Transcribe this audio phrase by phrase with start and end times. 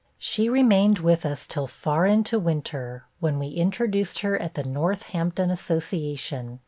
[0.17, 5.51] 'She remained with us till far into winter, when we introduced her at the Northampton
[5.51, 6.59] Association.'